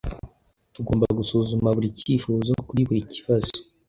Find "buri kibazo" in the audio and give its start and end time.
2.87-3.55